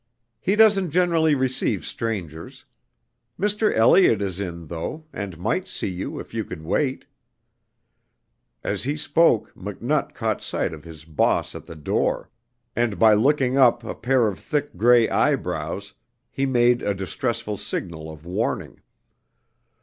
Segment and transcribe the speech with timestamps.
[0.39, 2.65] "He doesn't generally receive strangers.
[3.39, 3.71] Mr.
[3.71, 7.05] Elliot is in, though, and might see you if you could wait"
[8.63, 12.31] As he spoke, McNutt caught sight of his "boss" at the door,
[12.75, 15.93] and by looking up a pair of thick gray eyebrows,
[16.31, 18.81] he made a distressful signal of warning.